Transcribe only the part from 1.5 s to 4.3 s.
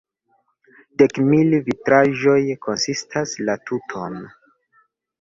vitraĵoj konsistas la tuton.